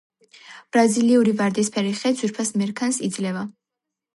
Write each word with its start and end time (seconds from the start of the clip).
ბრაზილიური 0.77 1.35
ვარდისფერი 1.41 1.93
ხე 1.99 2.13
ძვირფას 2.21 2.53
მერქანს 2.63 3.01
იძლევა. 3.11 3.45